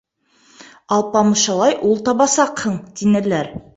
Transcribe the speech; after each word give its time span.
Алпамышалай 0.95 1.77
ул 1.91 2.01
табасаҡһың, 2.09 2.81
тинеләр. 3.03 3.53